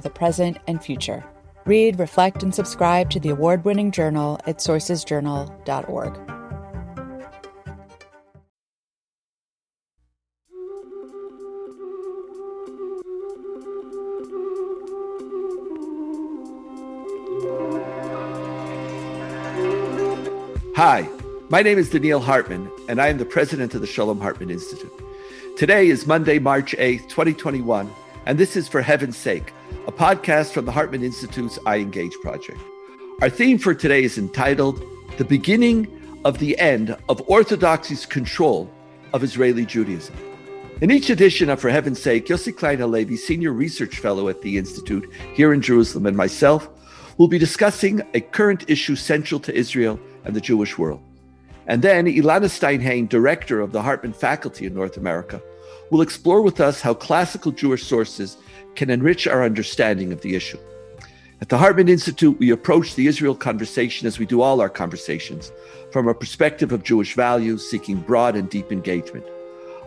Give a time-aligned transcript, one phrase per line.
[0.00, 1.24] the present and future.
[1.64, 6.36] Read, reflect, and subscribe to the award winning journal at sourcesjournal.org.
[20.76, 21.08] Hi,
[21.48, 24.92] my name is Donniel Hartman, and I am the president of the Shalom Hartman Institute.
[25.56, 27.90] Today is Monday, March 8th, 2021,
[28.26, 29.52] and this is For Heaven's Sake,
[29.86, 32.58] a podcast from the Hartman Institute's iEngage project.
[33.22, 34.82] Our theme for today is entitled
[35.16, 35.86] The Beginning
[36.24, 38.68] of the End of Orthodoxy's Control
[39.12, 40.16] of Israeli Judaism.
[40.80, 44.58] In each edition of For Heaven's Sake, Yossi Klein Halevi, Senior Research Fellow at the
[44.58, 46.68] Institute here in Jerusalem, and myself
[47.18, 51.00] will be discussing a current issue central to Israel and the Jewish world.
[51.68, 55.40] And then Ilana Stein-Hain, director of the Hartman Faculty in North America,
[55.90, 58.36] will explore with us how classical Jewish sources
[58.74, 60.58] can enrich our understanding of the issue.
[61.40, 65.52] At the Hartman Institute, we approach the Israel conversation as we do all our conversations,
[65.92, 69.24] from a perspective of Jewish values, seeking broad and deep engagement.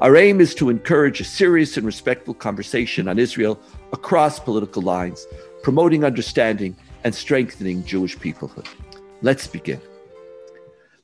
[0.01, 3.59] Our aim is to encourage a serious and respectful conversation on Israel
[3.91, 5.25] across political lines,
[5.63, 8.67] promoting understanding and strengthening Jewish peoplehood.
[9.21, 9.81] Let's begin.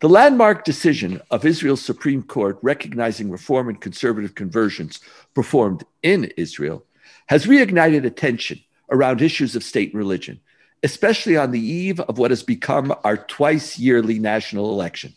[0.02, 5.00] The landmark decision of Israel's Supreme Court recognizing reform and conservative conversions
[5.34, 6.84] performed in Israel
[7.28, 8.60] has reignited attention
[8.92, 10.42] around issues of state and religion,
[10.84, 15.14] especially on the eve of what has become our twice yearly national election.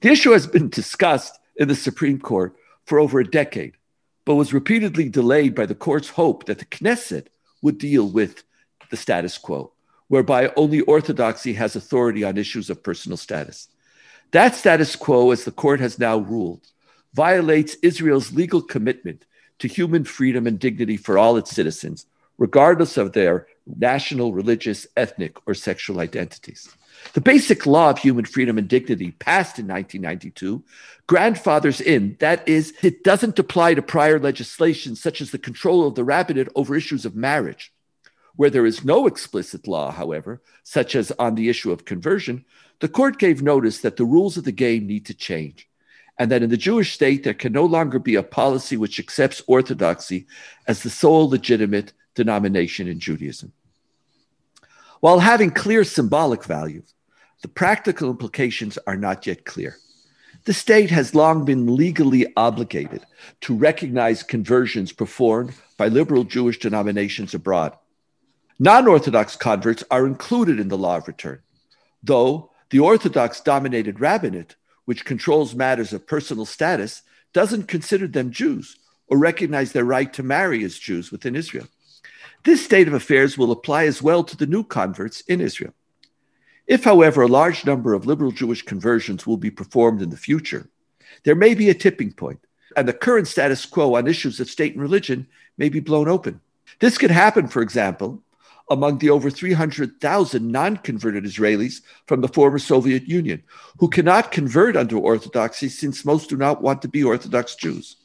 [0.00, 2.56] The issue has been discussed in the Supreme Court
[2.86, 3.76] for over a decade,
[4.24, 7.28] but was repeatedly delayed by the court's hope that the Knesset
[7.62, 8.42] would deal with
[8.90, 9.72] the status quo,
[10.08, 13.68] whereby only orthodoxy has authority on issues of personal status.
[14.34, 16.66] That status quo, as the court has now ruled,
[17.12, 19.24] violates Israel's legal commitment
[19.60, 22.06] to human freedom and dignity for all its citizens,
[22.36, 26.68] regardless of their national, religious, ethnic, or sexual identities.
[27.12, 30.64] The basic law of human freedom and dignity, passed in 1992,
[31.06, 35.94] grandfathers in, that is, it doesn't apply to prior legislation such as the control of
[35.94, 37.72] the rabbinate over issues of marriage.
[38.34, 42.44] Where there is no explicit law, however, such as on the issue of conversion,
[42.84, 45.66] the court gave notice that the rules of the game need to change,
[46.18, 49.40] and that in the Jewish state there can no longer be a policy which accepts
[49.46, 50.26] orthodoxy
[50.68, 53.54] as the sole legitimate denomination in Judaism.
[55.00, 56.82] While having clear symbolic value,
[57.40, 59.78] the practical implications are not yet clear.
[60.44, 63.06] The state has long been legally obligated
[63.40, 67.78] to recognize conversions performed by liberal Jewish denominations abroad.
[68.58, 71.40] Non Orthodox converts are included in the law of return,
[72.02, 77.02] though the Orthodox dominated rabbinate, which controls matters of personal status,
[77.32, 81.68] doesn't consider them Jews or recognize their right to marry as Jews within Israel.
[82.44, 85.72] This state of affairs will apply as well to the new converts in Israel.
[86.66, 90.68] If, however, a large number of liberal Jewish conversions will be performed in the future,
[91.24, 92.40] there may be a tipping point,
[92.76, 95.26] and the current status quo on issues of state and religion
[95.58, 96.40] may be blown open.
[96.80, 98.22] This could happen, for example,
[98.70, 103.42] among the over 300,000 non converted Israelis from the former Soviet Union
[103.78, 107.96] who cannot convert under Orthodoxy since most do not want to be Orthodox Jews.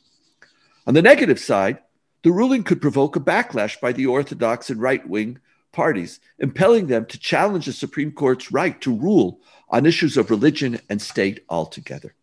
[0.88, 1.80] On the negative side,
[2.24, 5.40] the ruling could provoke a backlash by the Orthodox and right wing
[5.72, 9.40] parties, impelling them to challenge the Supreme Court's right to rule
[9.70, 12.16] on issues of religion and state altogether.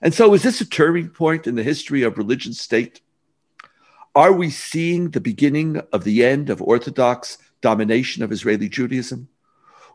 [0.00, 3.00] And so, is this a turning point in the history of religion state?
[4.14, 9.28] Are we seeing the beginning of the end of Orthodox domination of Israeli Judaism?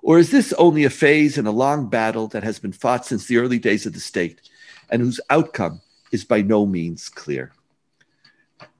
[0.02, 3.26] Or is this only a phase in a long battle that has been fought since
[3.26, 4.42] the early days of the state
[4.90, 5.82] and whose outcome
[6.12, 7.54] is by no means clear?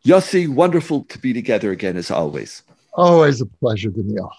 [0.06, 2.64] Yossi, wonderful to be together again as always.
[2.94, 4.30] Always a pleasure, Donniel.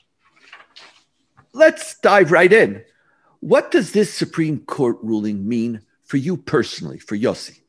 [1.55, 2.85] Let's dive right in.
[3.41, 7.61] What does this Supreme Court ruling mean for you personally, for Yossi?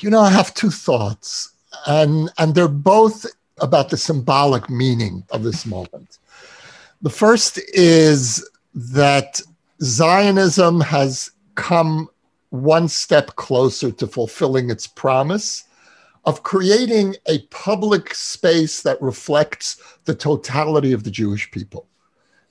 [0.00, 1.52] You know, I have two thoughts,
[1.86, 3.26] and and they're both
[3.60, 6.18] about the symbolic meaning of this moment.
[7.02, 9.40] The first is that
[9.82, 12.08] Zionism has come
[12.50, 15.64] one step closer to fulfilling its promise
[16.24, 21.86] of creating a public space that reflects the totality of the Jewish people.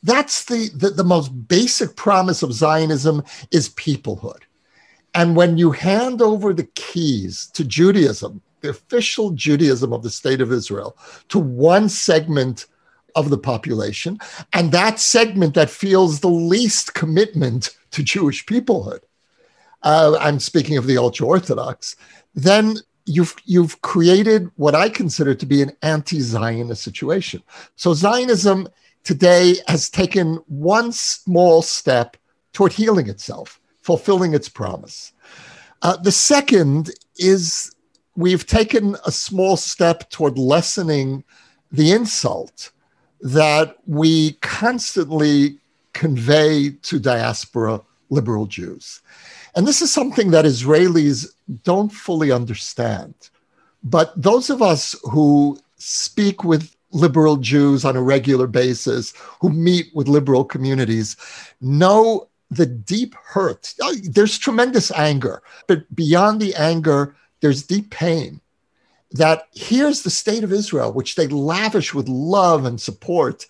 [0.04, 4.42] That's the, the, the most basic promise of Zionism is peoplehood.
[5.16, 10.42] And when you hand over the keys to Judaism, the official Judaism of the state
[10.42, 12.66] of Israel, to one segment
[13.14, 14.18] of the population,
[14.54, 19.02] and that segment that feels the least commitment to Jewish peoplehood,
[19.84, 21.96] uh, I'm speaking of the ultra Orthodox,
[22.34, 27.44] then you've you've created what I consider to be an anti-Zionist situation.
[27.76, 28.70] So Zionism
[29.04, 32.16] today has taken one small step
[32.54, 35.12] toward healing itself, fulfilling its promise.
[35.82, 37.73] Uh, the second is
[38.16, 41.24] we've taken a small step toward lessening
[41.72, 42.72] the insult
[43.22, 45.58] that we constantly
[45.94, 49.02] convey to diaspora liberal Jews.
[49.56, 51.28] And this is something that Israelis
[51.64, 53.14] don't fully understand.
[53.84, 59.88] But those of us who speak with liberal Jews on a regular basis, who meet
[59.94, 61.16] with liberal communities,
[61.62, 63.74] know the deep hurt.
[63.82, 68.40] Oh, there's tremendous anger, but beyond the anger, there's deep pain.
[69.12, 73.46] That here's the state of Israel, which they lavish with love and support.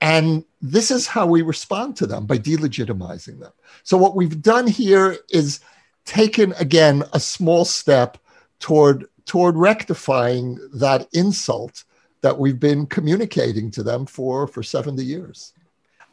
[0.00, 3.52] And this is how we respond to them by delegitimizing them.
[3.84, 5.60] So, what we've done here is
[6.06, 8.18] taken again a small step
[8.58, 11.84] toward, toward rectifying that insult
[12.22, 15.52] that we've been communicating to them for, for 70 years.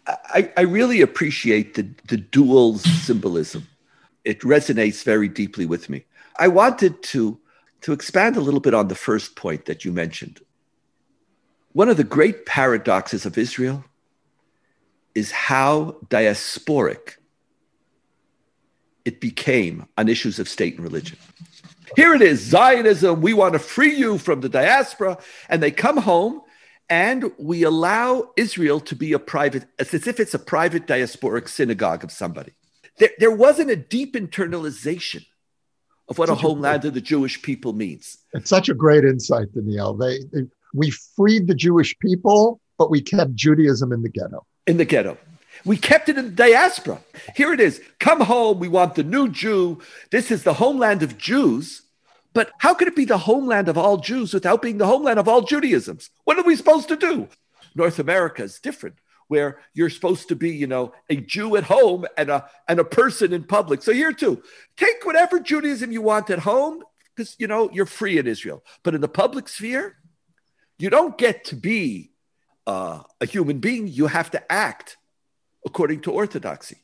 [0.05, 3.65] I, I really appreciate the, the dual symbolism.
[4.25, 6.05] It resonates very deeply with me.
[6.38, 7.39] I wanted to,
[7.81, 10.41] to expand a little bit on the first point that you mentioned.
[11.74, 13.83] One of the great paradoxes of Israel
[15.15, 17.18] is how diasporic
[19.06, 21.18] it became on issues of state and religion.
[21.95, 25.18] Here it is Zionism, we want to free you from the diaspora.
[25.50, 26.41] And they come home
[26.89, 32.03] and we allow Israel to be a private, as if it's a private diasporic synagogue
[32.03, 32.53] of somebody.
[32.97, 35.25] There, there wasn't a deep internalization
[36.09, 38.17] of what such a homeland a, of the Jewish people means.
[38.33, 39.97] It's such a great insight, Donniel.
[40.00, 44.45] They, they, we freed the Jewish people, but we kept Judaism in the ghetto.
[44.67, 45.17] In the ghetto.
[45.65, 47.00] We kept it in the diaspora.
[47.35, 47.81] Here it is.
[48.00, 48.59] Come home.
[48.59, 49.79] We want the new Jew.
[50.11, 51.83] This is the homeland of Jews.
[52.33, 55.27] But how could it be the homeland of all Jews without being the homeland of
[55.27, 56.09] all Judaisms?
[56.25, 57.29] What are we supposed to do?
[57.75, 58.95] North America is different,
[59.27, 62.83] where you're supposed to be, you know, a Jew at home and a and a
[62.83, 63.81] person in public.
[63.81, 64.43] So here too,
[64.77, 66.83] take whatever Judaism you want at home,
[67.15, 68.63] because you know you're free in Israel.
[68.83, 69.97] But in the public sphere,
[70.77, 72.11] you don't get to be
[72.67, 73.87] uh, a human being.
[73.87, 74.97] You have to act
[75.65, 76.77] according to orthodoxy.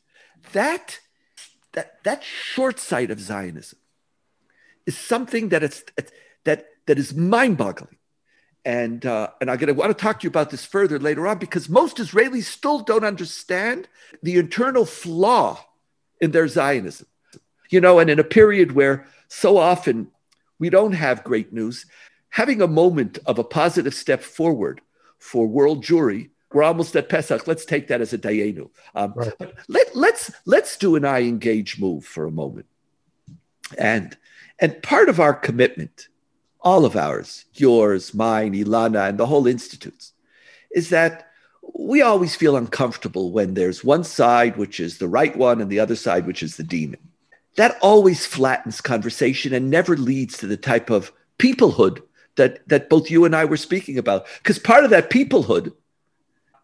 [0.52, 0.98] That
[1.72, 3.78] that that short sight of Zionism
[4.86, 5.84] is something that it's
[6.44, 7.99] that that is mind-boggling.
[8.64, 11.26] And uh, and I'm going to want to talk to you about this further later
[11.26, 13.88] on because most Israelis still don't understand
[14.22, 15.64] the internal flaw
[16.20, 17.06] in their Zionism.
[17.70, 20.08] You know, and in a period where so often
[20.58, 21.86] we don't have great news,
[22.28, 24.82] having a moment of a positive step forward
[25.18, 27.46] for world Jewry we're almost at Pesach.
[27.46, 28.70] Let's take that as a dayenu.
[28.94, 29.32] Um, right.
[29.38, 32.66] But let, let's let's do an iEngage move for a moment.
[33.78, 34.16] And
[34.58, 36.08] and part of our commitment,
[36.62, 40.12] all of ours, yours, mine, Ilana, and the whole institute's,
[40.70, 41.28] is that
[41.74, 45.80] we always feel uncomfortable when there's one side which is the right one and the
[45.80, 47.00] other side which is the demon.
[47.56, 52.02] That always flattens conversation and never leads to the type of peoplehood
[52.36, 54.26] that that both you and I were speaking about.
[54.38, 55.72] Because part of that peoplehood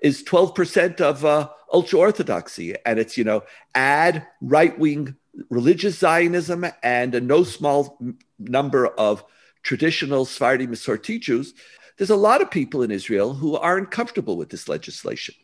[0.00, 2.74] is 12% of uh, ultra orthodoxy.
[2.84, 3.42] And it's, you know,
[3.74, 5.16] add right wing
[5.50, 7.98] religious Zionism and a no small
[8.38, 9.24] number of
[9.66, 11.52] traditional Sephardi Masorti Jews.
[11.96, 15.34] There's a lot of people in Israel who aren't comfortable with this legislation.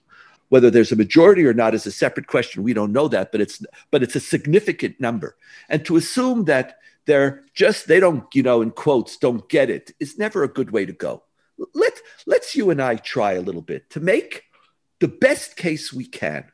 [0.48, 2.62] Whether there's a majority or not is a separate question.
[2.62, 5.36] We don't know that, but it's but it's a significant number.
[5.68, 9.92] And to assume that they're just they don't, you know, in quotes, don't get it
[9.98, 11.22] is never a good way to go
[11.74, 11.94] let
[12.26, 14.44] let's you and I try a little bit to make
[15.00, 16.44] the best case we can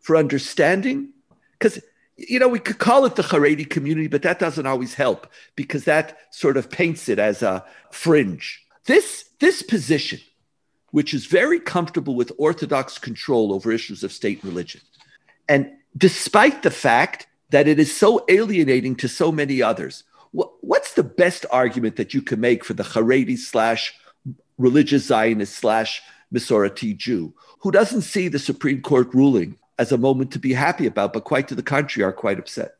[0.00, 1.12] for understanding,
[1.58, 1.78] because
[2.16, 5.84] you know we could call it the Haredi community, but that doesn't always help because
[5.84, 8.62] that sort of paints it as a fringe.
[8.86, 10.20] This this position,
[10.90, 14.80] which is very comfortable with orthodox control over issues of state religion,
[15.48, 21.04] and despite the fact that it is so alienating to so many others, what's the
[21.04, 23.94] best argument that you can make for the Haredi slash
[24.58, 26.02] religious Zionist slash
[26.32, 27.32] Masorti Jew
[27.64, 31.24] who doesn't see the Supreme Court ruling as a moment to be happy about, but
[31.24, 32.76] quite to the contrary, are quite upset?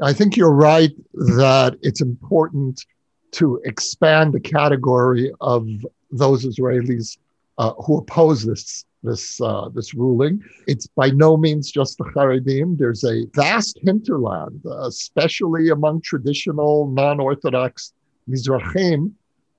[0.00, 2.84] I think you're right that it's important
[3.32, 5.66] to expand the category of
[6.10, 7.18] those Israelis
[7.58, 10.42] uh, who oppose this this uh, this ruling.
[10.66, 12.76] It's by no means just the Haredim.
[12.76, 17.92] There's a vast hinterland, uh, especially among traditional non-Orthodox
[18.28, 19.12] Mizrahim,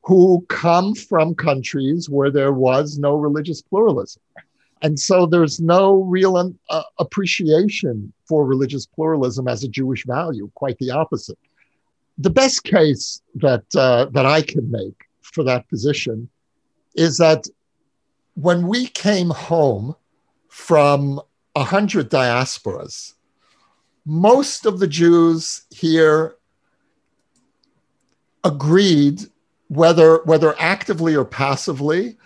[0.03, 4.21] who come from countries where there was no religious pluralism.
[4.81, 10.77] And so there's no real uh, appreciation for religious pluralism as a Jewish value, quite
[10.77, 11.37] the opposite.
[12.17, 16.29] The best case that, uh, that I can make for that position
[16.95, 17.47] is that
[18.35, 19.95] when we came home
[20.49, 21.21] from
[21.53, 23.13] 100 diasporas,
[24.05, 26.35] most of the Jews here
[28.43, 29.21] agreed,
[29.67, 32.17] whether, whether actively or passively,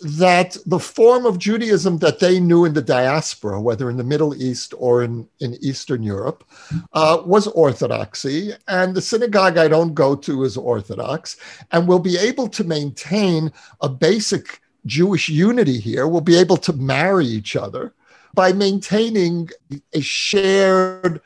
[0.00, 4.34] that the form of Judaism that they knew in the diaspora, whether in the Middle
[4.34, 6.44] East or in, in Eastern Europe,
[6.92, 8.52] uh, was Orthodoxy.
[8.68, 11.36] And the synagogue I don't go to is Orthodox,
[11.72, 16.06] and we'll be able to maintain a basic Jewish unity here.
[16.06, 17.92] We'll be able to marry each other
[18.34, 19.48] by maintaining
[19.92, 21.20] a shared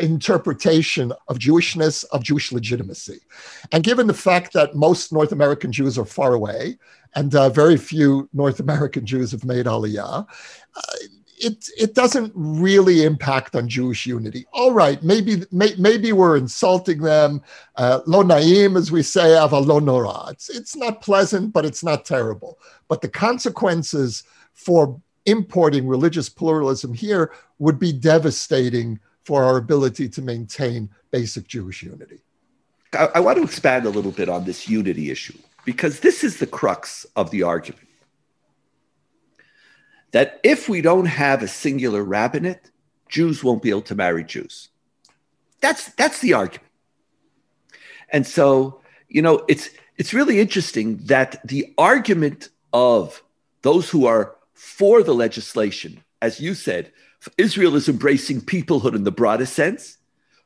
[0.00, 3.20] interpretation of Jewishness, of Jewish legitimacy.
[3.72, 6.78] And given the fact that most North American Jews are far away,
[7.14, 10.26] and uh, very few North American Jews have made Aliyah,
[10.76, 10.82] uh,
[11.38, 14.46] it, it doesn't really impact on Jewish unity.
[14.52, 17.42] All right, maybe may, maybe we're insulting them.
[17.76, 20.30] Uh, lo naim, as we say, aval lo nora.
[20.30, 22.58] It's, it's not pleasant, but it's not terrible.
[22.88, 24.24] But the consequences
[24.54, 31.82] for importing religious pluralism here would be devastating for our ability to maintain basic Jewish
[31.82, 32.20] unity.
[32.92, 36.38] I, I want to expand a little bit on this unity issue because this is
[36.38, 37.88] the crux of the argument.
[40.12, 42.70] That if we don't have a singular rabbinate,
[43.08, 44.68] Jews won't be able to marry Jews.
[45.60, 46.70] That's, that's the argument.
[48.10, 53.24] And so, you know, it's, it's really interesting that the argument of
[53.62, 56.92] those who are for the legislation, as you said,
[57.38, 59.98] Israel is embracing peoplehood in the broadest sense,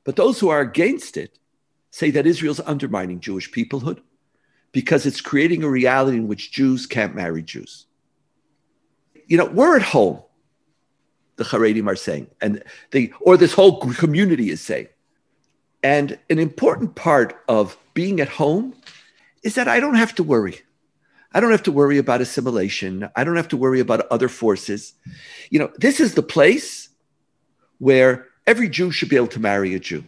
[0.04, 1.38] but those who are against it
[1.90, 4.00] say that Israel's undermining Jewish peoplehood
[4.72, 7.86] because it's creating a reality in which Jews can't marry Jews.
[9.26, 10.22] You know, we're at home,
[11.36, 14.88] the Haredim are saying, and the or this whole community is saying.
[15.82, 18.74] And an important part of being at home
[19.42, 20.60] is that I don't have to worry.
[21.32, 23.08] I don't have to worry about assimilation.
[23.14, 24.94] I don't have to worry about other forces.
[25.50, 26.88] You know, this is the place
[27.78, 30.04] where every Jew should be able to marry a Jew.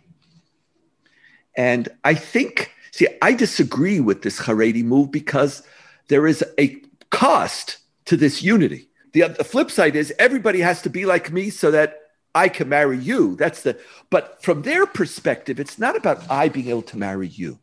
[1.56, 5.62] And I think, see, I disagree with this Haredi move because
[6.08, 8.88] there is a cost to this unity.
[9.12, 11.98] The, the flip side is everybody has to be like me so that
[12.34, 13.36] I can marry you.
[13.36, 13.78] That's the,
[14.10, 17.58] but from their perspective, it's not about I being able to marry you.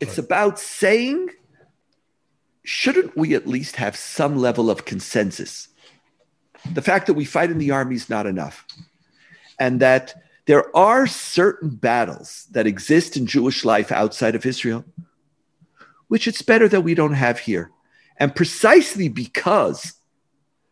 [0.00, 0.26] It's right.
[0.26, 1.28] about saying,
[2.66, 5.68] shouldn't we at least have some level of consensus?
[6.72, 8.66] The fact that we fight in the army is not enough.
[9.58, 10.14] And that
[10.46, 14.84] there are certain battles that exist in Jewish life outside of Israel,
[16.08, 17.70] which it's better that we don't have here.
[18.16, 19.94] And precisely because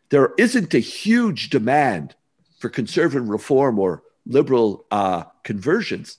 [0.09, 2.17] there isn't a huge demand
[2.59, 6.19] for conservative reform or liberal uh, conversions,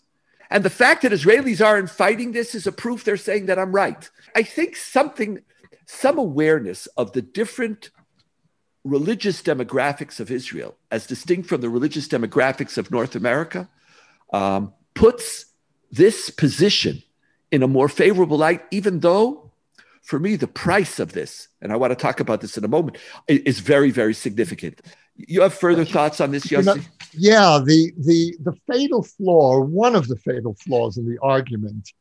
[0.49, 3.73] and the fact that Israelis aren't fighting this is a proof they're saying that I'm
[3.73, 4.09] right.
[4.35, 5.41] I think something,
[5.85, 7.89] some awareness of the different
[8.83, 13.67] religious demographics of Israel, as distinct from the religious demographics of North America,
[14.31, 15.45] um, puts
[15.91, 17.01] this position
[17.51, 19.51] in a more favorable light, even though,
[20.01, 22.67] for me, the price of this, and I want to talk about this in a
[22.67, 24.81] moment, is very, very significant.
[25.15, 26.57] You have further thoughts on this, Yossi?
[26.57, 26.81] You know,
[27.13, 31.91] yeah, the, the, the fatal flaw, one of the fatal flaws in the argument,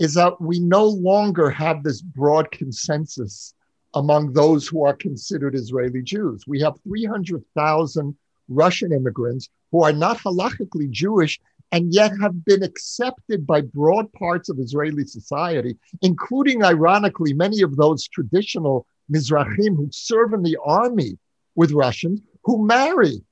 [0.00, 3.54] is that we no longer have this broad consensus
[3.94, 6.44] among those who are considered Israeli Jews.
[6.48, 8.16] We have 300,000
[8.48, 11.38] Russian immigrants who are not halachically Jewish
[11.70, 17.76] and yet have been accepted by broad parts of Israeli society, including, ironically, many of
[17.76, 21.18] those traditional Mizrahim who serve in the army
[21.54, 23.22] with Russians who marry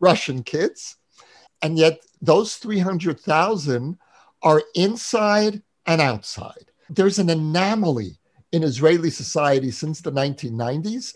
[0.00, 0.96] Russian kids.
[1.62, 3.96] And yet, those 300,000
[4.42, 6.70] are inside and outside.
[6.90, 8.18] There's an anomaly
[8.52, 11.14] in Israeli society since the 1990s.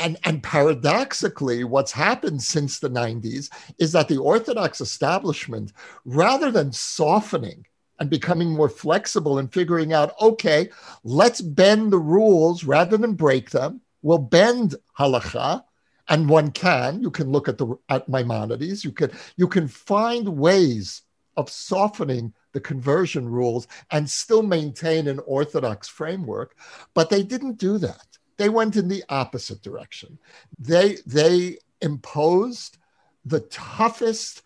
[0.00, 5.72] And, and paradoxically, what's happened since the 90s is that the Orthodox establishment,
[6.04, 7.66] rather than softening
[7.98, 10.70] and becoming more flexible and figuring out, okay,
[11.04, 15.62] let's bend the rules rather than break them, we'll bend halacha,
[16.08, 17.02] and one can.
[17.02, 18.84] You can look at the at Maimonides.
[18.84, 21.02] You can you can find ways
[21.36, 26.56] of softening the conversion rules and still maintain an Orthodox framework.
[26.94, 28.06] But they didn't do that.
[28.36, 30.18] They went in the opposite direction.
[30.58, 32.78] They, they imposed
[33.24, 34.42] the toughest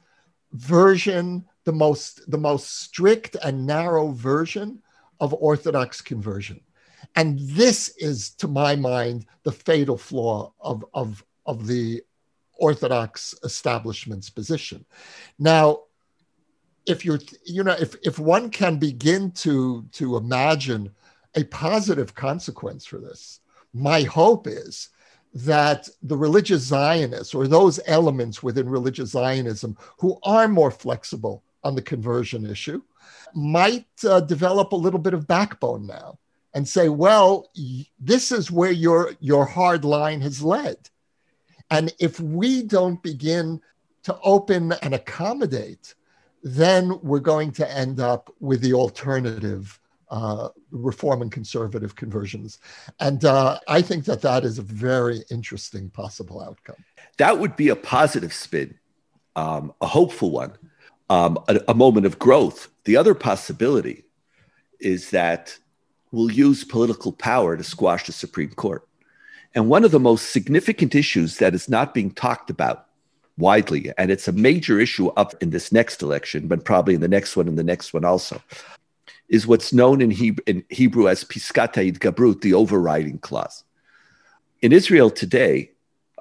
[0.52, 4.82] version, the most, the most strict and narrow version
[5.20, 6.60] of Orthodox conversion.
[7.14, 12.02] And this is, to my mind, the fatal flaw of, of, of the
[12.58, 14.84] Orthodox establishment's position.
[15.38, 15.84] Now,
[16.86, 20.90] if you're, you know, if, if one can begin to, to imagine
[21.34, 23.40] a positive consequence for this,
[23.74, 24.90] my hope is
[25.34, 31.74] that the religious Zionists or those elements within religious Zionism who are more flexible on
[31.74, 32.80] the conversion issue
[33.34, 36.18] might uh, develop a little bit of backbone now
[36.54, 37.50] and say, well,
[38.00, 40.78] this is where your, your hard line has led.
[41.70, 43.60] And if we don't begin
[44.04, 45.94] to open and accommodate,
[46.46, 52.60] then we're going to end up with the alternative uh, reform and conservative conversions.
[53.00, 56.76] And uh, I think that that is a very interesting possible outcome.
[57.18, 58.78] That would be a positive spin,
[59.34, 60.52] um, a hopeful one,
[61.10, 62.68] um, a, a moment of growth.
[62.84, 64.04] The other possibility
[64.78, 65.58] is that
[66.12, 68.86] we'll use political power to squash the Supreme Court.
[69.56, 72.86] And one of the most significant issues that is not being talked about
[73.38, 77.08] widely, and it's a major issue up in this next election, but probably in the
[77.08, 78.40] next one and the next one also,
[79.28, 83.64] is what's known in Hebrew, in Hebrew as Piskat Gabrut, the overriding clause.
[84.62, 85.72] In Israel today,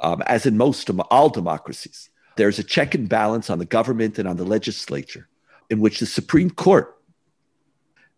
[0.02, 4.28] um, as in most all democracies, there's a check and balance on the government and
[4.28, 5.28] on the legislature,
[5.70, 6.92] in which the Supreme Court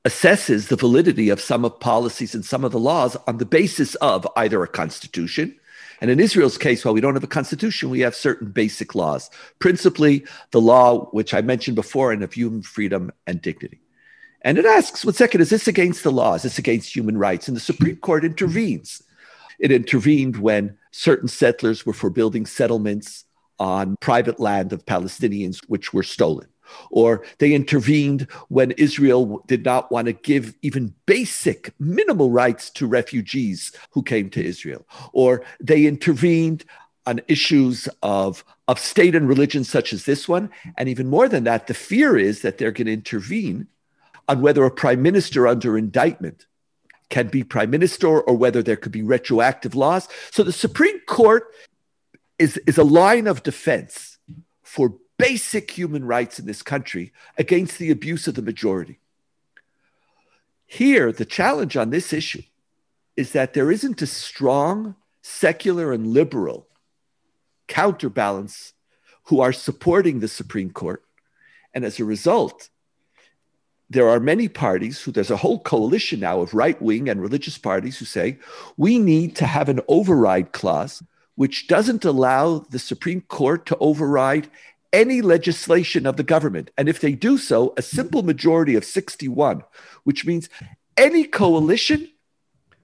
[0.06, 3.94] assesses the validity of some of policies and some of the laws on the basis
[3.96, 5.56] of either a constitution.
[6.00, 9.30] And in Israel's case, while we don't have a constitution, we have certain basic laws,
[9.60, 13.82] principally the law, which I mentioned before, and of human freedom and dignity.
[14.42, 16.36] And it asks, one second, is this against the law?
[16.36, 17.48] Is this against human rights?
[17.48, 19.02] And the Supreme Court intervenes.
[19.60, 23.26] It intervened when certain settlers were for building settlements
[23.60, 26.48] on private land of Palestinians, which were stolen
[26.92, 32.88] or they intervened when Israel did not want to give even basic minimal rights to
[32.88, 36.66] refugees who came to Israel, or they intervened
[37.06, 40.50] on issues of, of state and religion, such as this one.
[40.78, 43.68] And even more than that, the fear is that they're going to intervene
[44.28, 46.46] on whether a prime minister under indictment
[47.10, 50.10] can be prime minister or whether there could be retroactive laws.
[50.32, 51.46] So the Supreme Court
[52.38, 54.18] is, is a line of defense
[54.64, 59.00] for basic human rights in this country against the abuse of the majority.
[60.66, 62.44] Here, the challenge on this issue
[63.16, 66.68] is that there isn't a strong secular and liberal
[67.68, 68.74] counterbalance
[69.24, 71.04] who are supporting the Supreme Court.
[71.74, 72.70] And as a result,
[73.90, 77.58] there are many parties who there's a whole coalition now of right wing and religious
[77.58, 78.38] parties who say
[78.76, 81.02] we need to have an override clause
[81.36, 84.50] which doesn't allow the Supreme Court to override
[84.94, 86.72] any legislation of the government.
[86.78, 89.64] And if they do so, a simple majority of 61,
[90.04, 90.50] which means
[90.96, 92.10] any coalition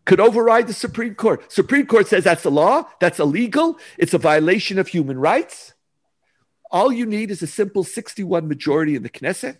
[0.06, 1.52] could override the Supreme Court.
[1.52, 5.74] Supreme Court says that's a law, that's illegal, it's a violation of human rights.
[6.72, 9.58] All you need is a simple 61 majority in the Knesset,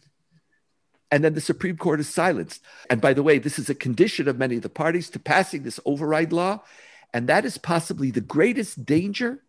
[1.12, 2.62] and then the Supreme Court is silenced.
[2.90, 5.64] And by the way, this is a condition of many of the parties to passing
[5.64, 6.64] this override law,
[7.14, 9.44] and that is possibly the greatest danger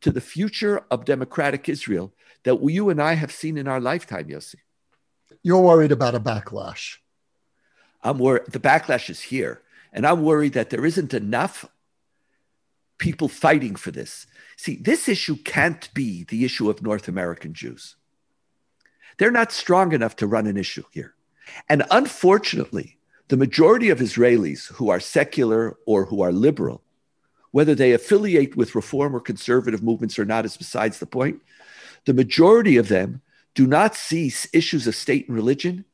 [0.00, 2.12] to the future of democratic Israel
[2.44, 4.56] that you and I have seen in our lifetime, Yossi.
[5.42, 6.96] You're worried about a backlash.
[8.02, 8.46] I'm worried.
[8.46, 9.62] The backlash is here.
[9.92, 11.64] And I'm worried that there isn't enough
[12.98, 14.26] people fighting for this.
[14.56, 17.96] See, this issue can't be the issue of North American Jews.
[19.18, 21.14] They're not strong enough to run an issue here.
[21.68, 26.82] And unfortunately, the majority of Israelis who are secular or who are liberal,
[27.50, 31.40] whether they affiliate with reform or conservative movements or not, is besides the point
[32.04, 33.20] the majority of them
[33.54, 35.84] do not see issues of state and religion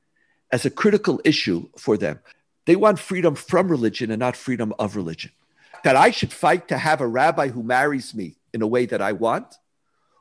[0.53, 2.21] as a critical issue for them.
[2.67, 5.33] They want freedom from religion and not freedom of religion.
[5.83, 9.03] That I should fight to have a rabbi who marries me in a way that
[9.03, 9.57] I want,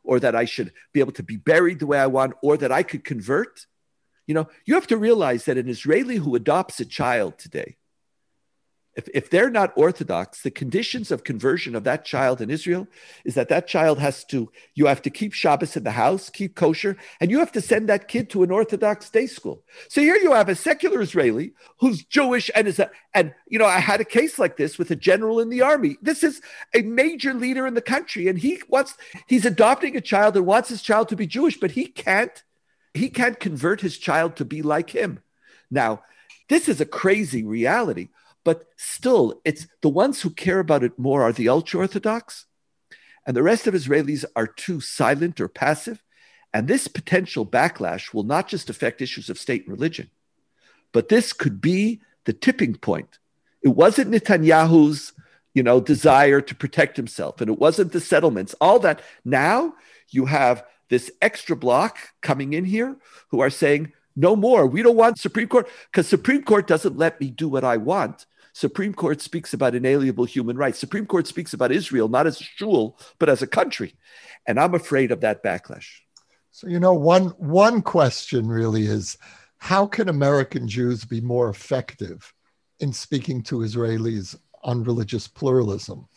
[0.04, 2.72] or that I should be able to be buried the way I want, or that
[2.72, 3.68] I could convert.
[4.28, 7.78] You know, you have to realize that an Israeli who adopts a child today
[8.96, 12.88] if, if they're not Orthodox, the conditions of conversion of that child in Israel
[13.26, 16.56] is that that child has to, you have to keep Shabbos in the house, keep
[16.56, 19.64] kosher, and you have to send that kid to an Orthodox day school.
[19.88, 23.66] So here you have a secular Israeli who's Jewish and is a, and, you know,
[23.66, 25.98] I had a case like this with a general in the army.
[26.02, 26.42] This is
[26.74, 28.96] a major leader in the country, and he wants,
[29.28, 32.44] he's adopting a child and wants his child to be Jewish, but he can't
[32.94, 35.20] he can't convert his child to be like him.
[35.72, 36.04] Now,
[36.50, 38.10] this is a crazy reality,
[38.44, 42.46] but still, it's the ones who care about it more are the ultra Orthodox,
[43.26, 46.04] and the rest of Israelis are too silent or passive.
[46.54, 50.12] And this potential backlash will not just affect issues of state and religion,
[50.92, 53.18] but this could be the tipping point.
[53.64, 55.14] It wasn't Netanyahu's,
[55.54, 58.54] you know, desire to protect himself, and it wasn't the settlements.
[58.62, 59.02] All that.
[59.26, 59.74] Now
[60.10, 62.98] you have this extra block coming in here
[63.30, 64.68] who are saying, no more.
[64.68, 68.26] We don't want Supreme Court because Supreme Court doesn't let me do what I want.
[68.54, 70.80] Supreme Court speaks about inalienable human rights.
[70.80, 73.96] Supreme Court speaks about Israel not as a shul, but as a country.
[74.46, 75.88] And I'm afraid of that backlash.
[76.52, 79.18] So, you know, one one question really is
[79.58, 82.32] how can American Jews be more effective
[82.80, 86.08] in speaking to Israelis on religious pluralism?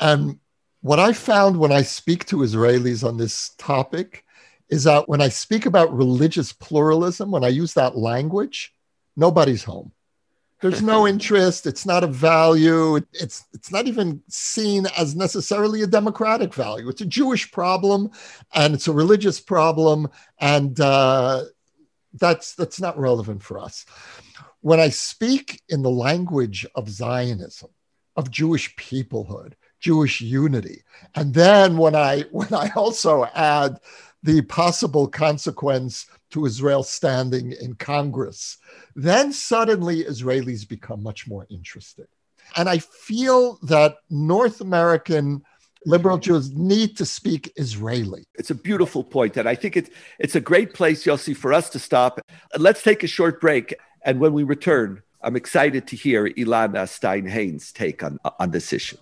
[0.00, 0.38] And
[0.80, 4.24] what I found when I speak to Israelis on this topic
[4.68, 8.74] is that when I speak about religious pluralism, when I use that language,
[9.16, 9.92] nobody's home.
[10.60, 11.66] There's no interest.
[11.66, 12.96] It's not a value.
[13.12, 16.88] It's it's not even seen as necessarily a democratic value.
[16.88, 18.10] It's a Jewish problem,
[18.54, 20.08] and it's a religious problem,
[20.40, 21.44] and uh,
[22.14, 23.86] that's that's not relevant for us.
[24.60, 27.70] When I speak in the language of Zionism,
[28.16, 30.82] of Jewish peoplehood, Jewish unity,
[31.14, 33.78] and then when I when I also add
[34.24, 38.58] the possible consequence to Israel's standing in Congress,
[38.94, 42.06] then suddenly Israelis become much more interested.
[42.56, 45.42] And I feel that North American
[45.86, 48.24] liberal Jews need to speak Israeli.
[48.34, 51.70] It's a beautiful point, and I think it's it's a great place, Yossi, for us
[51.70, 52.20] to stop.
[52.56, 57.72] Let's take a short break, and when we return, I'm excited to hear Ilana Stein-Hain's
[57.72, 58.98] take on on this issue.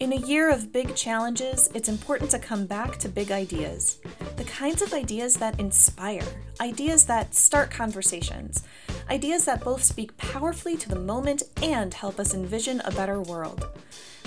[0.00, 4.00] In a year of big challenges, it's important to come back to big ideas.
[4.36, 6.26] The kinds of ideas that inspire,
[6.60, 8.64] ideas that start conversations,
[9.08, 13.64] ideas that both speak powerfully to the moment and help us envision a better world.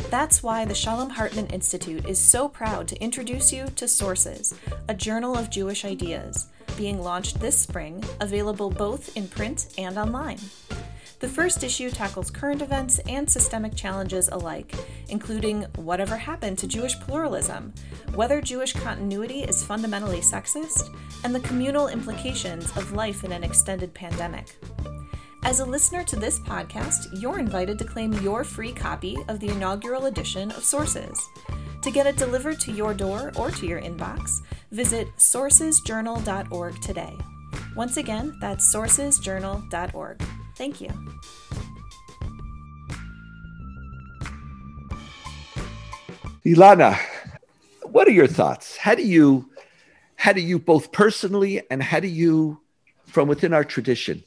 [0.10, 4.54] That's why the Shalom Hartman Institute is so proud to introduce you to Sources,
[4.88, 10.40] a journal of Jewish ideas, being launched this spring, available both in print and online.
[11.20, 14.76] The first issue tackles current events and systemic challenges alike,
[15.10, 17.74] including whatever happened to Jewish pluralism,
[18.14, 23.96] whether Jewish continuity is fundamentally sexist, and the communal implications of life in an extended
[23.96, 24.56] pandemic.
[25.44, 29.50] As a listener to this podcast, you're invited to claim your free copy of the
[29.50, 31.20] inaugural edition of Sources.
[31.82, 37.18] To get it delivered to your door or to your inbox, visit sourcesjournal.org today.
[37.76, 40.22] Once again, that's sourcesjournal.org.
[40.58, 40.90] Thank you.
[46.44, 46.98] Ilana,
[47.84, 48.76] what are your thoughts?
[48.76, 49.50] How do you
[50.16, 52.60] how do you both personally and how do you
[53.06, 54.24] from within our tradition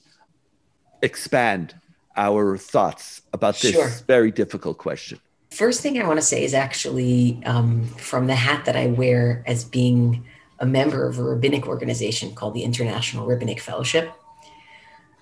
[1.02, 1.74] expand
[2.16, 3.88] our thoughts about this sure.
[4.06, 5.18] very difficult question?
[5.50, 9.42] First thing I want to say is actually um, from the hat that I wear
[9.48, 10.24] as being
[10.60, 14.12] a member of a rabbinic organization called the International Rabbinic Fellowship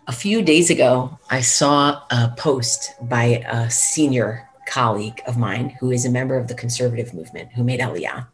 [0.09, 5.91] a few days ago, I saw a post by a senior colleague of mine who
[5.91, 8.27] is a member of the conservative movement who made Aliyah.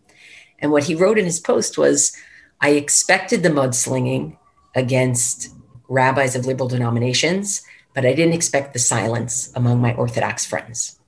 [0.60, 2.16] And what he wrote in his post was
[2.60, 4.38] I expected the mudslinging
[4.76, 5.48] against
[5.88, 11.00] rabbis of liberal denominations, but I didn't expect the silence among my Orthodox friends.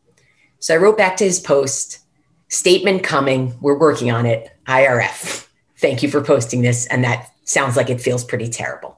[0.59, 2.00] So I wrote back to his post
[2.48, 5.46] statement coming, we're working on it, IRF.
[5.79, 6.87] Thank you for posting this.
[6.87, 8.95] And that sounds like it feels pretty terrible.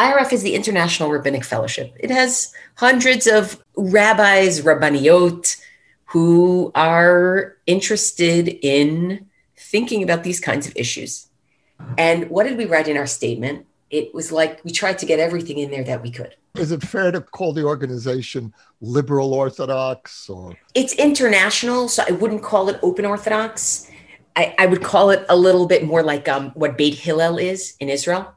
[0.00, 1.94] IRF is the International Rabbinic Fellowship.
[2.00, 5.60] It has hundreds of rabbis, rabbaniot,
[6.06, 11.28] who are interested in thinking about these kinds of issues.
[11.98, 13.66] And what did we write in our statement?
[13.90, 16.34] It was like we tried to get everything in there that we could.
[16.54, 20.56] Is it fair to call the organization liberal orthodox or?
[20.74, 23.90] It's international, so I wouldn't call it open orthodox.
[24.34, 27.74] I, I would call it a little bit more like um, what Beit Hillel is
[27.80, 28.34] in Israel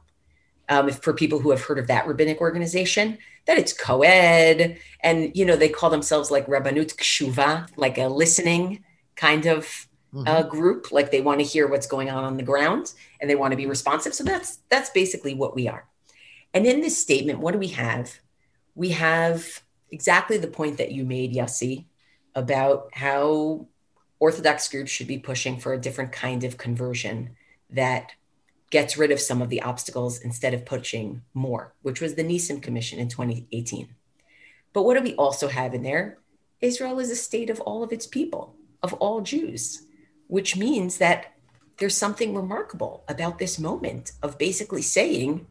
[0.68, 5.44] um, for people who have heard of that rabbinic organization, that it's co-ed, and you
[5.44, 8.84] know they call themselves like Rabbanut Kshuva, like a listening
[9.16, 10.26] kind of mm-hmm.
[10.26, 13.34] uh, group, like they want to hear what's going on on the ground and they
[13.34, 14.14] want to be responsive.
[14.14, 15.86] So that's that's basically what we are.
[16.52, 18.18] And in this statement, what do we have?
[18.74, 21.84] We have exactly the point that you made, Yossi,
[22.34, 23.66] about how
[24.20, 27.36] Orthodox groups should be pushing for a different kind of conversion
[27.70, 28.12] that
[28.74, 32.60] gets rid of some of the obstacles instead of pushing more, which was the Nissim
[32.60, 33.86] Commission in 2018.
[34.72, 36.18] But what do we also have in there?
[36.60, 39.86] Israel is a state of all of its people, of all Jews,
[40.26, 41.34] which means that
[41.76, 45.46] there's something remarkable about this moment of basically saying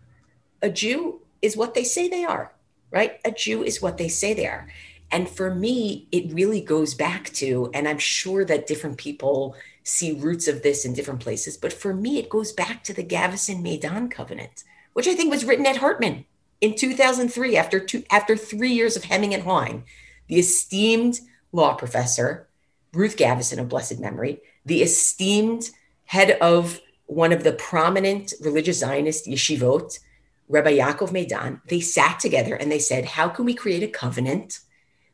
[0.62, 2.52] a Jew is what they say they are,
[2.92, 3.22] right?
[3.24, 4.68] A Jew is what they say they are.
[5.12, 10.14] And for me, it really goes back to, and I'm sure that different people see
[10.14, 13.62] roots of this in different places, but for me, it goes back to the Gavison
[13.62, 16.26] Medan covenant, which I think was written at Hartman
[16.62, 19.84] in 2003 after two, after three years of hemming and hawing.
[20.28, 21.20] The esteemed
[21.52, 22.48] law professor,
[22.94, 25.70] Ruth Gavison of blessed memory, the esteemed
[26.06, 30.00] head of one of the prominent religious Zionist yeshivot,
[30.48, 34.60] Rabbi Yaakov Medan, they sat together and they said, How can we create a covenant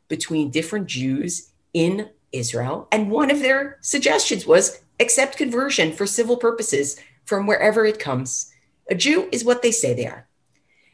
[0.08, 2.88] between different Jews in Israel?
[2.92, 8.52] And one of their suggestions was accept conversion for civil purposes from wherever it comes.
[8.90, 10.26] A Jew is what they say they are.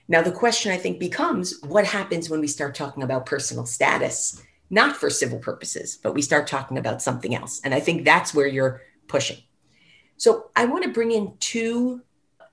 [0.09, 4.41] Now, the question I think becomes what happens when we start talking about personal status,
[4.71, 7.61] not for civil purposes, but we start talking about something else?
[7.65, 9.39] And I think that's where you're pushing.
[10.17, 12.03] So I want to bring in two,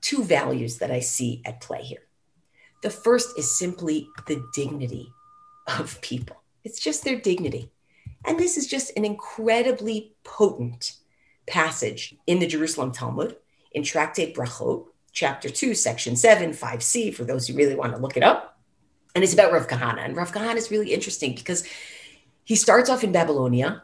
[0.00, 2.02] two values that I see at play here.
[2.82, 5.12] The first is simply the dignity
[5.78, 7.70] of people, it's just their dignity.
[8.24, 10.92] And this is just an incredibly potent
[11.46, 13.36] passage in the Jerusalem Talmud
[13.72, 18.16] in Tractate Brachot, chapter 2, section 7, 5c, for those who really want to look
[18.16, 18.58] it up.
[19.14, 20.04] And it's about Rav Kahana.
[20.04, 21.64] And Rav Kahana is really interesting because
[22.44, 23.82] he starts off in Babylonia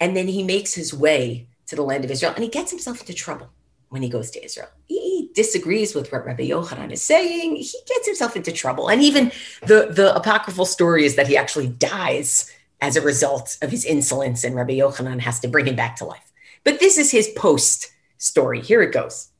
[0.00, 3.00] and then he makes his way to the land of Israel, and he gets himself
[3.00, 3.50] into trouble
[3.90, 4.68] when he goes to Israel.
[4.86, 7.56] He disagrees with what Rabbi Yochanan is saying.
[7.56, 8.88] He gets himself into trouble.
[8.88, 13.70] And even the, the apocryphal story is that he actually dies as a result of
[13.70, 16.32] his insolence, and Rabbi Yochanan has to bring him back to life.
[16.64, 18.60] But this is his post story.
[18.60, 19.30] Here it goes.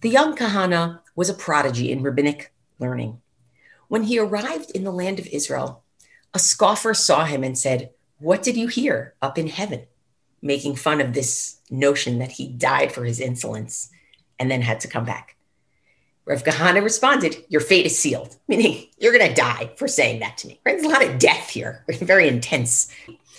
[0.00, 3.20] The young Kahana was a prodigy in rabbinic learning.
[3.88, 5.84] When he arrived in the land of Israel,
[6.34, 9.86] a scoffer saw him and said, What did you hear up in heaven?
[10.42, 13.88] making fun of this notion that he died for his insolence
[14.38, 15.36] and then had to come back.
[16.24, 20.38] Rav Kahana responded, Your fate is sealed, meaning you're going to die for saying that
[20.38, 20.60] to me.
[20.64, 20.72] Right?
[20.72, 22.92] There's a lot of death here, very intense.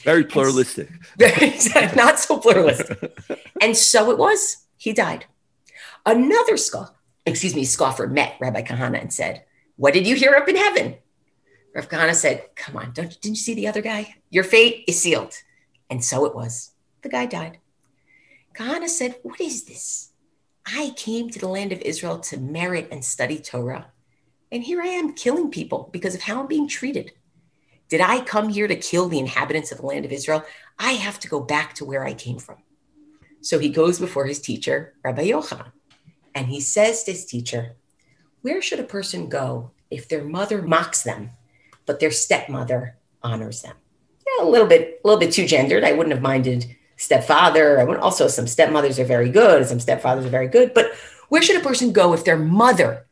[0.03, 0.89] Very pluralistic.
[1.95, 3.17] Not so pluralistic.
[3.61, 4.65] and so it was.
[4.75, 5.25] He died.
[6.05, 6.93] Another scoffer,
[7.25, 9.45] excuse me, scoffer met Rabbi Kahana and said,
[9.77, 10.95] What did you hear up in heaven?
[11.73, 14.15] Rav Kahana said, Come on, don't, didn't you see the other guy?
[14.29, 15.33] Your fate is sealed.
[15.89, 16.71] And so it was.
[17.01, 17.59] The guy died.
[18.53, 20.09] Kahana said, What is this?
[20.65, 23.88] I came to the land of Israel to merit and study Torah.
[24.52, 27.12] And here I am killing people because of how I'm being treated.
[27.89, 30.43] Did I come here to kill the inhabitants of the land of Israel?
[30.80, 32.58] I have to go back to where I came from.
[33.41, 35.71] So he goes before his teacher, Rabbi Yochanan,
[36.34, 37.76] and he says to his teacher,
[38.41, 41.32] Where should a person go if their mother mocks them,
[41.86, 43.76] but their stepmother honors them?
[44.26, 45.84] Yeah, a little bit, a little bit too gendered.
[45.84, 47.83] I wouldn't have minded stepfather.
[47.85, 50.73] Wouldn't also some stepmothers are very good, some stepfathers are very good.
[50.73, 50.93] But
[51.29, 53.05] where should a person go if their mother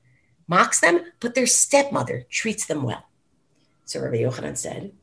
[0.47, 3.05] mocks them, but their stepmother treats them well?
[3.85, 4.93] So Rabbi Yochanan said,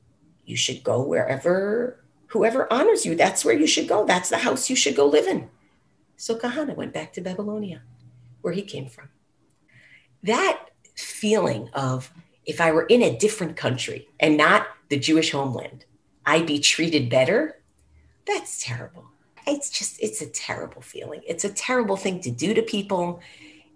[0.44, 4.06] You should go wherever, whoever honors you, that's where you should go.
[4.06, 5.50] That's the house you should go live in.
[6.16, 7.82] So Kahana went back to Babylonia,
[8.40, 9.10] where he came from.
[10.22, 12.12] That feeling of
[12.44, 15.84] if I were in a different country and not the Jewish homeland,
[16.24, 17.57] I'd be treated better
[18.28, 19.06] that's terrible.
[19.46, 21.22] It's just it's a terrible feeling.
[21.26, 23.20] It's a terrible thing to do to people.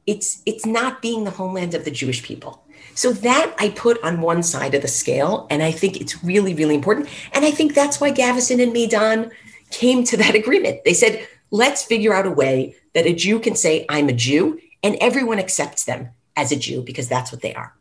[0.07, 2.63] It's it's not being the homeland of the Jewish people.
[2.95, 6.55] So that I put on one side of the scale, and I think it's really,
[6.55, 7.09] really important.
[7.33, 9.31] And I think that's why Gavison and Medan
[9.71, 10.85] came to that agreement.
[10.85, 14.61] They said, let's figure out a way that a Jew can say, I'm a Jew,
[14.83, 17.75] and everyone accepts them as a Jew because that's what they are.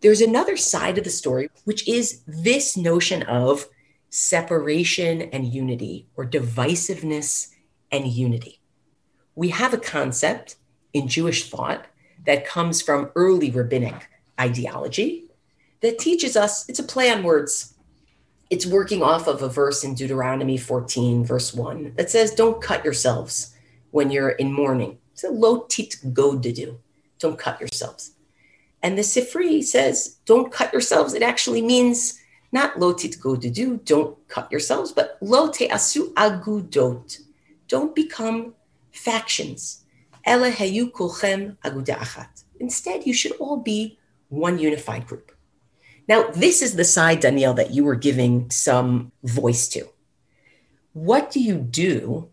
[0.00, 3.66] There's another side of the story, which is this notion of
[4.16, 7.48] separation and unity, or divisiveness
[7.92, 8.60] and unity.
[9.34, 10.56] We have a concept
[10.94, 11.84] in Jewish thought
[12.24, 14.08] that comes from early rabbinic
[14.40, 15.26] ideology
[15.82, 17.74] that teaches us it's a play on words.
[18.48, 22.84] It's working off of a verse in Deuteronomy 14, verse 1, that says, Don't cut
[22.84, 23.54] yourselves
[23.90, 24.96] when you're in mourning.
[25.12, 26.78] It's a lo tit go to do.
[27.18, 28.12] Don't cut yourselves.
[28.82, 31.12] And the Sifri says, Don't cut yourselves.
[31.12, 32.18] It actually means
[32.52, 37.20] not lo to do, don't cut yourselves, but lo te'asu agudot.
[37.68, 38.54] Don't become
[38.92, 39.84] factions.
[40.24, 42.28] Ela aguda.
[42.58, 45.32] Instead, you should all be one unified group.
[46.08, 49.88] Now, this is the side, Donniel, that you were giving some voice to.
[50.92, 52.28] What do you do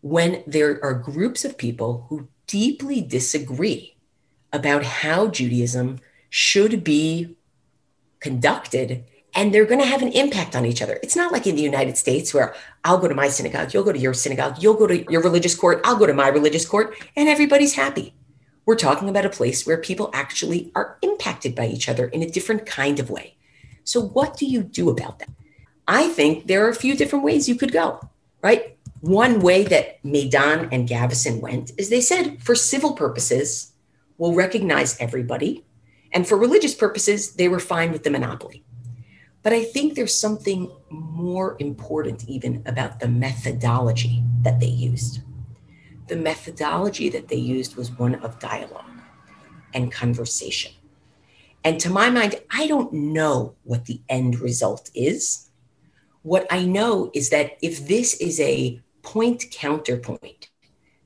[0.00, 3.96] when there are groups of people who deeply disagree
[4.52, 6.00] about how Judaism
[6.30, 7.36] should be
[8.20, 9.04] conducted
[9.34, 10.98] and they're going to have an impact on each other.
[11.02, 13.92] It's not like in the United States where I'll go to my synagogue, you'll go
[13.92, 16.94] to your synagogue, you'll go to your religious court, I'll go to my religious court,
[17.16, 18.14] and everybody's happy.
[18.66, 22.28] We're talking about a place where people actually are impacted by each other in a
[22.30, 23.36] different kind of way.
[23.84, 25.30] So, what do you do about that?
[25.86, 27.98] I think there are a few different ways you could go,
[28.42, 28.76] right?
[29.00, 33.72] One way that Medan and Gavison went is they said, for civil purposes,
[34.18, 35.64] we'll recognize everybody.
[36.12, 38.64] And for religious purposes, they were fine with the monopoly.
[39.48, 45.22] But I think there's something more important even about the methodology that they used.
[46.08, 49.00] The methodology that they used was one of dialogue
[49.72, 50.72] and conversation.
[51.64, 55.48] And to my mind, I don't know what the end result is.
[56.20, 60.50] What I know is that if this is a point counterpoint,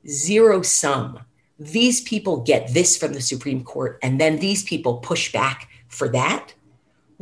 [0.08, 1.20] zero sum,
[1.60, 6.08] these people get this from the Supreme Court, and then these people push back for
[6.08, 6.54] that,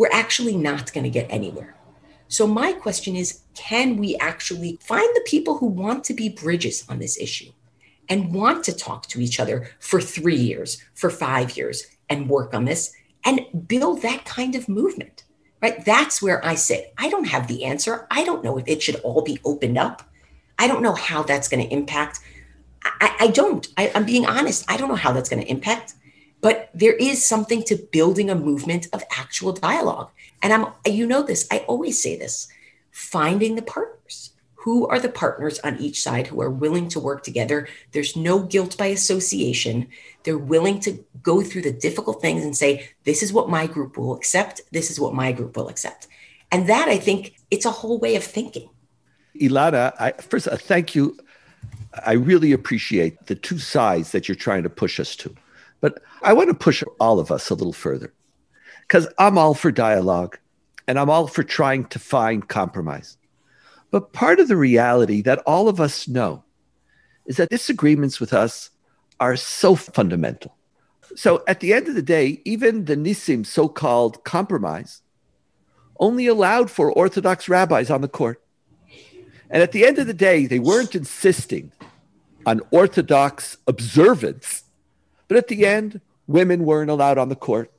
[0.01, 1.77] we're actually not going to get anywhere.
[2.29, 6.87] So, my question is can we actually find the people who want to be bridges
[6.89, 7.53] on this issue
[8.09, 12.55] and want to talk to each other for three years, for five years, and work
[12.55, 12.95] on this
[13.27, 15.25] and build that kind of movement?
[15.61, 15.85] Right?
[15.85, 16.95] That's where I sit.
[16.97, 18.07] I don't have the answer.
[18.11, 20.03] I don't know if it should all be opened up.
[20.59, 22.21] I don't know how that's going to impact.
[22.83, 23.69] I, I don't.
[23.77, 24.65] I, I'm being honest.
[24.67, 25.93] I don't know how that's going to impact
[26.41, 30.11] but there is something to building a movement of actual dialogue.
[30.43, 32.49] And I'm, you know, this, I always say this
[32.91, 34.31] finding the partners.
[34.65, 37.67] Who are the partners on each side who are willing to work together?
[37.93, 39.89] There's no guilt by association.
[40.25, 43.97] They're willing to go through the difficult things and say, this is what my group
[43.97, 44.61] will accept.
[44.71, 46.09] This is what my group will accept.
[46.53, 48.69] And that, I think, it's a whole way of thinking.
[49.35, 51.17] Ilana, I, first, uh, thank you.
[52.05, 55.35] I really appreciate the two sides that you're trying to push us to.
[55.81, 58.13] But I want to push all of us a little further
[58.83, 60.39] because I'm all for dialogue
[60.87, 63.17] and I'm all for trying to find compromise.
[63.91, 66.45] But part of the reality that all of us know
[67.27, 68.71] is that disagreements with us
[69.19, 70.57] are so fundamental.
[71.17, 75.03] So at the end of the day, even the Nisim so called compromise
[75.99, 78.43] only allowed for Orthodox rabbis on the court.
[79.51, 81.73] And at the end of the day, they weren't insisting
[82.47, 84.65] on Orthodox observance
[85.31, 87.71] but at the end, women weren't allowed on the court.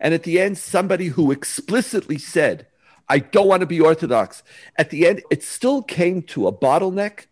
[0.00, 2.66] And at the end, somebody who explicitly said,
[3.10, 4.42] I don't want to be Orthodox,
[4.76, 7.26] at the end, it still came to a bottleneck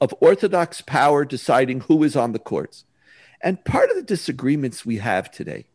[0.00, 2.84] of Orthodox power deciding who is on the courts.
[3.40, 5.66] And part of the disagreements we have today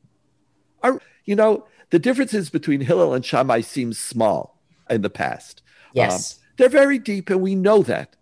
[0.84, 5.62] are, you know, the differences between Hillel and Shammai seem small in the past.
[5.92, 6.36] Yes.
[6.36, 8.16] Um, they're very deep, and we know that.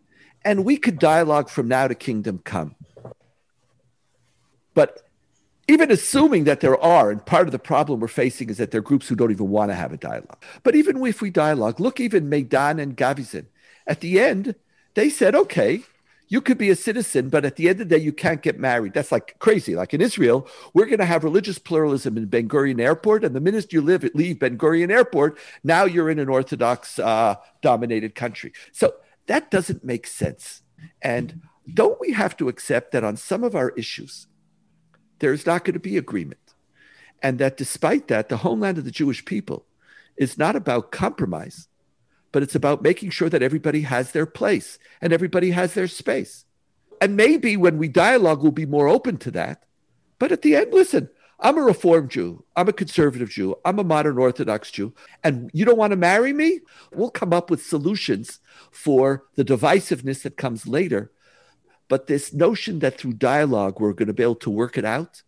[0.44, 2.74] And we could dialogue from now to kingdom come.
[4.76, 5.02] But
[5.68, 8.80] even assuming that there are, and part of the problem we're facing is that there
[8.80, 10.44] are groups who don't even want to have a dialogue.
[10.62, 13.48] But even if we dialogue, look, even Medan and Gavison,
[13.88, 14.54] at the end,
[14.94, 15.82] they said, okay,
[16.28, 18.60] you could be a citizen, but at the end of the day, you can't get
[18.60, 18.94] married.
[18.94, 19.76] That's like crazy.
[19.76, 23.42] Like in Israel, we're going to have religious pluralism in Ben Gurion Airport, and the
[23.42, 28.54] minute you live leave Ben Gurion Airport, now you're in an Orthodox uh, dominated country.
[28.72, 28.96] So
[29.28, 30.62] that doesn't make sense.
[31.02, 34.28] And don't we have to accept that on some of our issues,
[35.20, 36.54] there's not going to be agreement.
[37.22, 39.66] And that despite that, the homeland of the Jewish people
[40.18, 41.68] is not about compromise,
[42.32, 46.46] but it's about making sure that everybody has their place and everybody has their space.
[47.02, 49.64] And maybe when we dialogue, we'll be more open to that.
[50.20, 52.46] But at the end, listen, I'm a Reformed Jew.
[52.56, 53.56] I'm a conservative Jew.
[53.66, 54.94] I'm a modern Orthodox Jew.
[55.24, 56.62] And you don't want to marry me?
[56.94, 58.40] We'll come up with solutions
[58.72, 61.12] for the divisiveness that comes later
[61.88, 65.24] but this notion that through dialogue we're going to be able to work it out,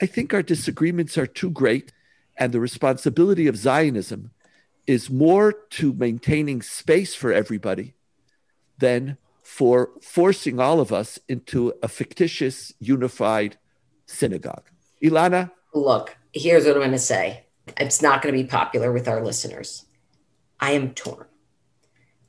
[0.00, 1.92] I think our disagreements are too great.
[2.38, 4.30] And the responsibility of Zionism
[4.86, 7.94] is more to maintaining space for everybody
[8.78, 13.56] than for forcing all of us into a fictitious, unified
[14.04, 14.64] synagogue.
[15.02, 15.50] Ilana?
[15.72, 17.46] Look, here's what I'm going to say.
[17.78, 19.86] It's not going to be popular with our listeners.
[20.60, 21.26] I am torn.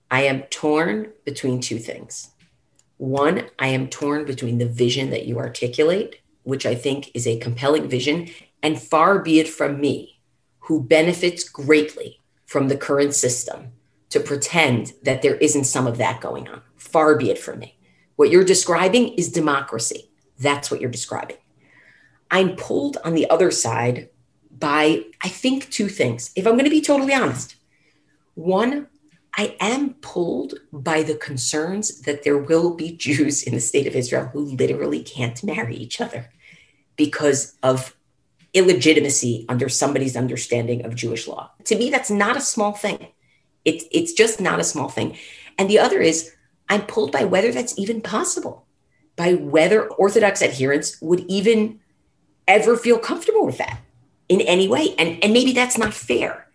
[0.10, 2.30] I am torn between two things.
[2.98, 7.38] One, I am torn between the vision that you articulate, which I think is a
[7.38, 8.30] compelling vision,
[8.64, 10.20] and far be it from me,
[10.60, 13.72] who benefits greatly from the current system,
[14.10, 16.62] to pretend that there isn't some of that going on.
[16.76, 17.78] Far be it from me.
[18.16, 20.10] What you're describing is democracy.
[20.40, 21.38] That's what you're describing.
[22.32, 24.10] I'm pulled on the other side
[24.58, 26.32] by, I think, two things.
[26.36, 27.56] If I'm going to be totally honest,
[28.34, 28.88] one,
[29.38, 33.96] I am pulled by the concerns that there will be Jews in the state of
[33.96, 36.30] Israel who literally can't marry each other
[36.96, 37.96] because of
[38.54, 41.52] illegitimacy under somebody's understanding of Jewish law.
[41.66, 43.08] To me, that's not a small thing.
[43.64, 45.18] It's it's just not a small thing.
[45.58, 46.34] And the other is
[46.70, 48.66] I'm pulled by whether that's even possible,
[49.16, 51.80] by whether Orthodox adherents would even
[52.48, 53.80] ever feel comfortable with that
[54.30, 54.96] in any way.
[54.98, 56.47] And, and maybe that's not fair,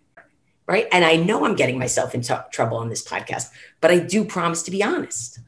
[0.67, 0.87] right?
[0.91, 3.49] And I know I'm getting myself into trouble on this podcast,
[3.81, 5.39] but I do promise to be honest.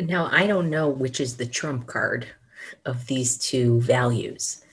[0.00, 2.26] Now, I don't know which is the trump card
[2.84, 4.64] of these two values,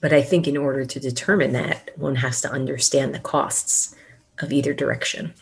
[0.00, 3.94] but I think in order to determine that, one has to understand the costs
[4.40, 5.32] of either direction.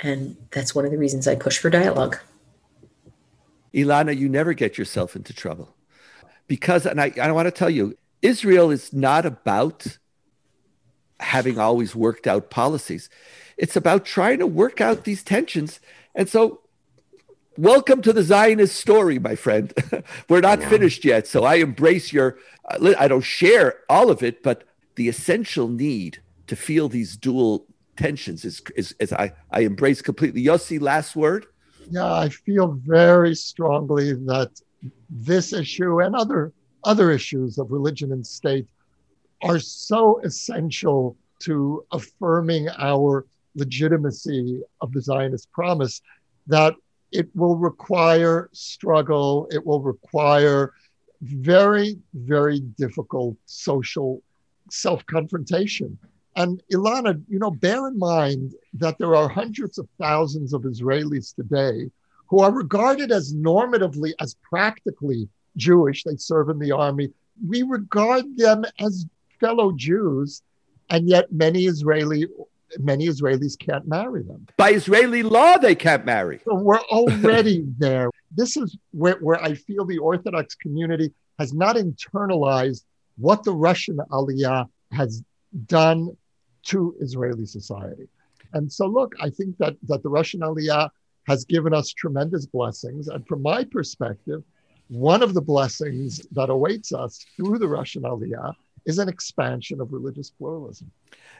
[0.00, 2.18] And that's one of the reasons I push for dialogue.
[3.74, 5.74] Ilana, you never get yourself into trouble.
[6.46, 9.98] Because, and I, I want to tell you, Israel is not about
[11.18, 13.08] having always worked out policies.
[13.56, 15.80] It's about trying to work out these tensions.
[16.14, 16.60] And so,
[17.56, 19.72] welcome to the Zionist story, my friend.
[20.28, 20.68] We're not yeah.
[20.68, 21.26] finished yet.
[21.26, 22.38] So, I embrace your,
[22.68, 24.64] uh, I don't share all of it, but
[24.96, 30.44] the essential need to feel these dual tensions is, is, is I, I embrace completely.
[30.44, 31.46] Yossi, last word?
[31.90, 34.50] Yeah, I feel very strongly that
[35.08, 36.52] this issue and other
[36.84, 38.66] other issues of religion and state
[39.42, 43.26] are so essential to affirming our
[43.56, 46.02] legitimacy of the Zionist promise
[46.46, 46.74] that
[47.12, 50.72] it will require struggle, it will require
[51.22, 54.22] very, very difficult social
[54.70, 55.98] self confrontation.
[56.36, 61.34] And Ilana, you know, bear in mind that there are hundreds of thousands of Israelis
[61.34, 61.90] today
[62.26, 66.04] who are regarded as normatively, as practically Jewish.
[66.04, 67.10] They serve in the army.
[67.46, 69.06] We regard them as
[69.40, 70.42] fellow Jews,
[70.90, 72.26] and yet many Israeli
[72.78, 74.46] many Israelis can't marry them.
[74.56, 76.40] By Israeli law, they can't marry.
[76.44, 78.10] So we're already there.
[78.34, 82.84] This is where, where I feel the Orthodox community has not internalized
[83.18, 85.22] what the Russian Aliyah has
[85.66, 86.16] done
[86.64, 88.08] to Israeli society.
[88.52, 90.90] And so, look, I think that, that the Russian Aliyah
[91.26, 93.08] has given us tremendous blessings.
[93.08, 94.42] And from my perspective,
[94.88, 98.54] one of the blessings that awaits us through the Russian Aliyah
[98.86, 100.90] is an expansion of religious pluralism.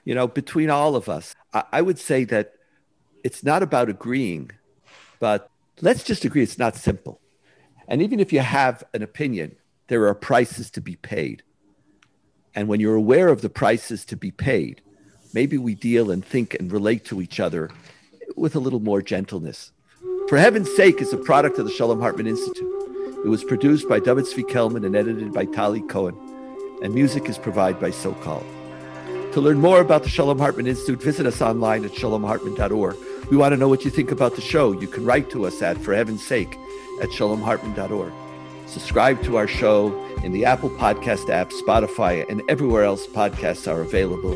[0.04, 1.34] You know, between all of us,
[1.72, 2.54] I would say that
[3.24, 4.50] it's not about agreeing,
[5.20, 7.20] but let's just agree it's not simple.
[7.88, 11.42] And even if you have an opinion, there are prices to be paid.
[12.54, 14.82] And when you're aware of the prices to be paid,
[15.32, 17.70] maybe we deal and think and relate to each other
[18.36, 19.72] with a little more gentleness.
[20.28, 22.72] For Heaven's Sake is a product of the Shalom Hartman Institute.
[23.24, 26.35] It was produced by David Zvi Kelman and edited by Tali Cohen
[26.82, 28.46] and music is provided by Socalled.
[29.32, 32.96] To learn more about the Shalom Hartman Institute, visit us online at shalomhartman.org.
[33.30, 34.72] We want to know what you think about the show.
[34.72, 36.56] You can write to us at, for heaven's sake,
[37.02, 38.12] at shalomhartman.org.
[38.66, 43.82] Subscribe to our show in the Apple Podcast app, Spotify, and everywhere else podcasts are
[43.82, 44.34] available.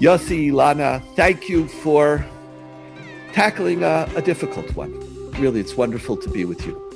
[0.00, 2.24] Yossi, Ilana, thank you for
[3.32, 4.92] tackling a, a difficult one.
[5.38, 6.87] Really, it's wonderful to be with you.